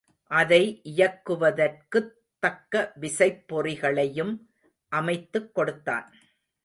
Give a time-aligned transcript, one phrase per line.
[0.27, 0.81] அதை
[0.83, 2.11] இயக்குவதற்குத்
[2.39, 4.39] தக்க விசைப்பொறிகளையும்
[4.87, 6.13] அமைத்துக் கொடுத்தான்.